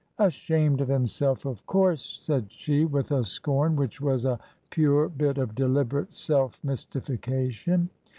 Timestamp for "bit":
5.07-5.37